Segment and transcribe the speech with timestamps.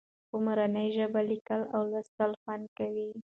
[0.29, 3.07] په مورنۍ ژبه لیکل او لوستل خوند کوي.